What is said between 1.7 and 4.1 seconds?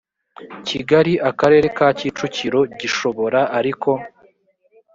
ka kicukiro gishobora ariko